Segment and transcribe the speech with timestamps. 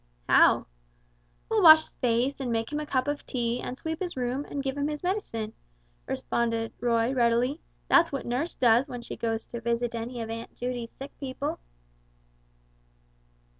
[0.27, 0.65] "How?"
[1.47, 4.45] "We'll wash his face, and make him a cup of tea, and sweep his room,
[4.45, 5.53] and give him his medicine,"
[6.07, 10.55] responded Roy, readily; "that's what nurse does when she goes to visit any of Aunt
[10.55, 11.59] Judy's sick people."